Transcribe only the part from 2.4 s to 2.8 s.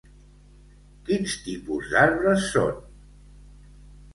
són?